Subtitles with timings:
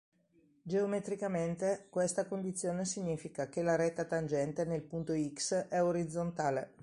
[0.63, 6.71] Geometricamente questa condizione significa che la retta tangente nel punto "x" è orizzontale.